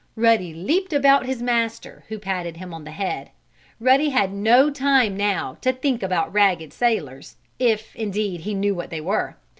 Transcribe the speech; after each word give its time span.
Ruddy 0.15 0.51
leaped 0.51 0.93
about 0.93 1.27
his 1.27 1.43
master, 1.43 2.03
who 2.07 2.17
patted 2.17 2.57
him 2.57 2.73
on 2.73 2.85
the 2.85 2.89
head. 2.91 3.29
Ruddy 3.79 4.09
had 4.09 4.33
no 4.33 4.71
time 4.71 5.15
now 5.15 5.59
to 5.61 5.71
think 5.73 6.01
about 6.01 6.33
ragged 6.33 6.73
sailors, 6.73 7.35
if, 7.59 7.95
indeed, 7.95 8.41
he 8.41 8.55
knew 8.55 8.73
what 8.73 8.89
they 8.89 8.99
were. 8.99 9.37